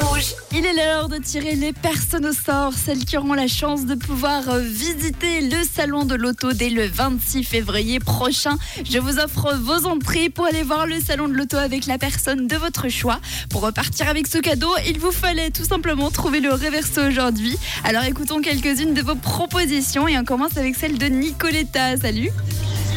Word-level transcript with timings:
Rouge. 0.00 0.34
Il 0.52 0.64
est 0.64 0.72
l'heure 0.72 1.10
de 1.10 1.18
tirer 1.18 1.56
les 1.56 1.74
personnes 1.74 2.24
au 2.24 2.32
sort, 2.32 2.72
celles 2.72 3.04
qui 3.04 3.18
auront 3.18 3.34
la 3.34 3.48
chance 3.48 3.84
de 3.84 3.94
pouvoir 3.94 4.48
euh, 4.48 4.60
visiter 4.60 5.42
le 5.42 5.58
salon 5.70 6.06
de 6.06 6.14
l'auto 6.14 6.54
dès 6.54 6.70
le 6.70 6.86
26 6.86 7.44
février 7.44 8.00
prochain. 8.00 8.56
Je 8.90 8.98
vous 8.98 9.18
offre 9.18 9.54
vos 9.56 9.86
entrées 9.86 10.30
pour 10.30 10.46
aller 10.46 10.62
voir 10.62 10.86
le 10.86 11.00
salon 11.00 11.28
de 11.28 11.34
l'auto 11.34 11.58
avec 11.58 11.84
la 11.84 11.98
personne 11.98 12.46
de 12.46 12.56
votre 12.56 12.88
choix. 12.88 13.20
Pour 13.50 13.60
repartir 13.60 14.08
avec 14.08 14.26
ce 14.26 14.38
cadeau, 14.38 14.70
il 14.86 14.98
vous 14.98 15.12
fallait 15.12 15.50
tout 15.50 15.66
simplement 15.66 16.10
trouver 16.10 16.40
le 16.40 16.52
reverso 16.52 17.02
aujourd'hui. 17.06 17.58
Alors 17.84 18.04
écoutons 18.04 18.40
quelques-unes 18.40 18.94
de 18.94 19.02
vos 19.02 19.16
propositions 19.16 20.08
et 20.08 20.16
on 20.16 20.24
commence 20.24 20.56
avec 20.56 20.76
celle 20.76 20.96
de 20.96 21.06
Nicoletta. 21.06 21.98
Salut 21.98 22.30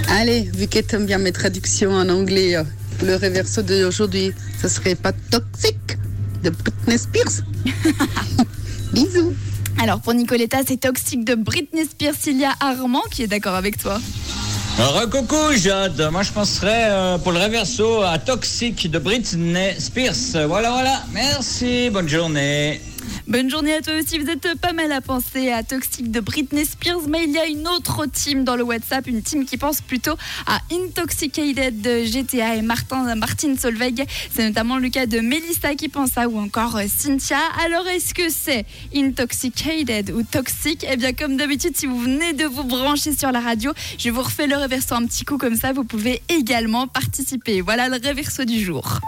Allez, 0.07 0.49
vu 0.55 0.67
que 0.67 0.79
t'aimes 0.79 1.05
bien 1.05 1.17
mes 1.17 1.33
traductions 1.33 1.91
en 1.91 2.07
anglais, 2.07 2.55
euh, 2.55 2.63
le 3.03 3.15
reverso 3.15 3.61
d'aujourd'hui, 3.61 4.33
ce 4.61 4.69
serait 4.69 4.95
pas 4.95 5.11
toxique 5.11 5.88
de 6.43 6.49
Britney 6.49 6.97
Spears 6.97 7.43
Bisous 8.93 9.33
Alors 9.81 9.99
pour 10.01 10.13
Nicoletta, 10.13 10.59
c'est 10.67 10.77
toxique 10.77 11.25
de 11.25 11.35
Britney 11.35 11.85
Spears. 11.85 12.15
Il 12.27 12.39
y 12.39 12.45
a 12.45 12.53
Armand 12.59 13.03
qui 13.11 13.23
est 13.23 13.27
d'accord 13.27 13.55
avec 13.55 13.77
toi. 13.77 13.99
coucou 15.11 15.53
Jade, 15.55 16.09
moi 16.11 16.23
je 16.23 16.31
penserais 16.31 16.87
euh, 16.89 17.17
pour 17.17 17.31
le 17.31 17.39
reverso 17.39 18.03
à 18.03 18.17
Toxic 18.17 18.89
de 18.89 18.99
Britney 18.99 19.79
Spears. 19.79 20.47
Voilà, 20.47 20.71
voilà, 20.71 21.03
merci, 21.13 21.89
bonne 21.89 22.09
journée. 22.09 22.81
Bonne 23.29 23.47
journée 23.47 23.75
à 23.75 23.81
toi 23.83 23.93
aussi. 23.93 24.17
Vous 24.17 24.27
êtes 24.27 24.59
pas 24.59 24.73
mal 24.73 24.91
à 24.91 25.01
penser 25.01 25.51
à 25.51 25.61
Toxic 25.61 26.09
de 26.09 26.19
Britney 26.19 26.65
Spears, 26.65 27.07
mais 27.07 27.25
il 27.25 27.31
y 27.31 27.37
a 27.37 27.45
une 27.45 27.67
autre 27.67 28.07
team 28.07 28.43
dans 28.43 28.55
le 28.55 28.63
WhatsApp, 28.63 29.05
une 29.05 29.21
team 29.21 29.45
qui 29.45 29.55
pense 29.55 29.81
plutôt 29.81 30.15
à 30.47 30.59
Intoxicated 30.71 31.79
de 31.79 32.05
GTA 32.05 32.55
et 32.55 32.63
Martin, 32.63 33.13
Martin 33.13 33.55
Solveig. 33.55 34.03
C'est 34.31 34.47
notamment 34.47 34.79
le 34.79 34.89
cas 34.89 35.05
de 35.05 35.19
Melissa 35.19 35.75
qui 35.75 35.89
pense 35.89 36.17
à 36.17 36.27
ou 36.27 36.39
encore 36.39 36.75
euh, 36.77 36.85
Cynthia. 36.87 37.37
Alors 37.63 37.85
est-ce 37.85 38.15
que 38.15 38.29
c'est 38.29 38.65
Intoxicated 38.95 40.09
ou 40.09 40.23
Toxic? 40.23 40.83
Eh 40.89 40.97
bien 40.97 41.13
comme 41.13 41.37
d'habitude, 41.37 41.77
si 41.77 41.85
vous 41.85 41.99
venez 41.99 42.33
de 42.33 42.45
vous 42.45 42.63
brancher 42.63 43.15
sur 43.15 43.31
la 43.31 43.41
radio, 43.41 43.73
je 43.99 44.09
vous 44.09 44.23
refais 44.23 44.47
le 44.47 44.55
reverso 44.55 44.95
un 44.95 45.05
petit 45.05 45.23
coup 45.23 45.37
comme 45.37 45.55
ça. 45.55 45.71
Vous 45.71 45.83
pouvez 45.83 46.23
également 46.29 46.87
participer. 46.87 47.61
Voilà 47.61 47.89
le 47.89 47.97
reverso 48.03 48.43
du 48.43 48.59
jour. 48.59 48.99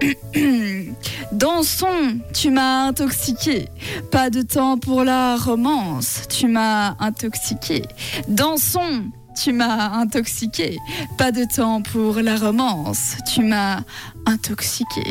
Dansons, 1.32 2.20
tu 2.34 2.50
m'as 2.50 2.86
intoxiqué. 2.88 3.68
Pas 4.10 4.30
de 4.30 4.42
temps 4.42 4.78
pour 4.78 5.04
la 5.04 5.36
romance, 5.36 6.22
tu 6.28 6.48
m'as 6.48 6.96
intoxiqué. 6.98 7.82
Dansons, 8.28 9.10
tu 9.42 9.52
m'as 9.52 9.90
intoxiqué. 9.92 10.78
Pas 11.16 11.32
de 11.32 11.44
temps 11.44 11.82
pour 11.82 12.16
la 12.20 12.36
romance, 12.36 13.16
tu 13.32 13.42
m'as 13.42 13.80
intoxiqué. 14.26 15.02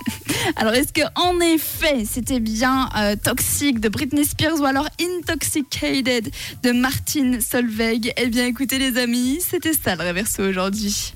alors 0.56 0.74
est-ce 0.74 0.92
que 0.92 1.02
en 1.14 1.40
effet 1.40 2.04
c'était 2.04 2.40
bien 2.40 2.88
euh, 2.96 3.16
toxique 3.16 3.80
de 3.80 3.88
Britney 3.88 4.24
Spears 4.24 4.60
ou 4.60 4.64
alors 4.64 4.88
intoxicated 5.00 6.30
de 6.62 6.72
Martin 6.72 7.38
Solveig? 7.40 8.12
Eh 8.16 8.26
bien 8.26 8.46
écoutez 8.46 8.78
les 8.78 8.98
amis, 8.98 9.38
c'était 9.40 9.74
ça 9.74 9.94
le 9.96 10.06
reverso 10.06 10.42
aujourd'hui. 10.42 11.14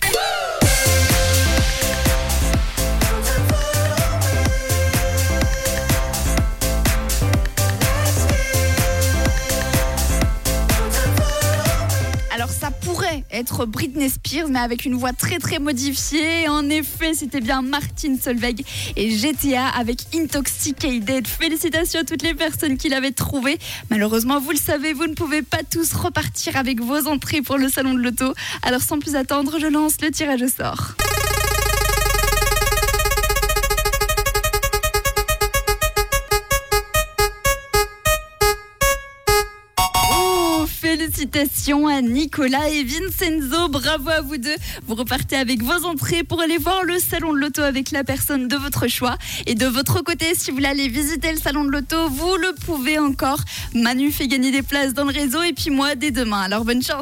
Ça 12.62 12.70
pourrait 12.70 13.24
être 13.32 13.66
Britney 13.66 14.08
Spears, 14.08 14.46
mais 14.48 14.60
avec 14.60 14.84
une 14.84 14.94
voix 14.94 15.12
très 15.12 15.41
très 15.41 15.58
modifiée. 15.58 16.48
En 16.48 16.70
effet, 16.70 17.12
c'était 17.12 17.41
bien 17.41 17.60
Martin 17.60 18.14
Solveig 18.22 18.64
et 18.94 19.10
GTA 19.10 19.66
avec 19.66 19.98
Intoxicated. 20.14 21.27
Félicitations 21.27 22.02
à 22.02 22.05
toutes 22.05 22.22
les 22.22 22.34
personnes 22.34 22.77
qui 22.77 22.88
l'avaient 22.88 23.10
trouvé. 23.10 23.58
Malheureusement, 23.90 24.38
vous 24.38 24.52
le 24.52 24.58
savez, 24.58 24.92
vous 24.92 25.08
ne 25.08 25.14
pouvez 25.14 25.42
pas 25.42 25.64
tous 25.68 25.92
repartir 25.92 26.56
avec 26.56 26.80
vos 26.80 27.08
entrées 27.08 27.42
pour 27.42 27.58
le 27.58 27.68
salon 27.68 27.95
de 27.95 27.98
l'auto. 27.98 28.33
Alors 28.62 28.80
sans 28.80 29.00
plus 29.00 29.17
attendre, 29.17 29.58
je 29.58 29.67
lance 29.67 30.00
le 30.00 30.12
tirage 30.12 30.42
au 30.42 30.48
sort. 30.48 30.94
Félicitations 40.92 41.86
à 41.86 42.03
Nicolas 42.03 42.69
et 42.69 42.85
Vincenzo, 42.85 43.69
bravo 43.70 44.11
à 44.11 44.20
vous 44.20 44.36
deux. 44.36 44.55
Vous 44.86 44.95
repartez 44.95 45.36
avec 45.36 45.63
vos 45.63 45.86
entrées 45.86 46.23
pour 46.23 46.42
aller 46.42 46.58
voir 46.58 46.85
le 46.85 46.98
salon 46.98 47.33
de 47.33 47.39
l'auto 47.39 47.63
avec 47.63 47.92
la 47.92 48.05
personne 48.05 48.47
de 48.47 48.57
votre 48.57 48.89
choix. 48.89 49.17
Et 49.47 49.55
de 49.55 49.64
votre 49.64 50.03
côté, 50.03 50.35
si 50.35 50.51
vous 50.51 50.58
voulez 50.58 50.69
aller 50.69 50.89
visiter 50.89 51.33
le 51.33 51.39
salon 51.39 51.64
de 51.64 51.70
l'auto, 51.70 52.11
vous 52.11 52.36
le 52.36 52.55
pouvez 52.67 52.98
encore. 52.98 53.41
Manu 53.73 54.13
fait 54.13 54.29
gagner 54.29 54.51
des 54.51 54.61
places 54.61 54.92
dans 54.92 55.05
le 55.05 55.14
réseau 55.14 55.42
et 55.42 55.55
puis 55.55 55.70
moi 55.70 55.95
dès 55.95 56.11
demain. 56.11 56.42
Alors 56.42 56.67
bonne 56.67 56.83
chance. 56.83 57.01